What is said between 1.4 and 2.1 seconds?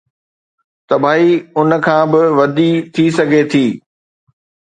ان کان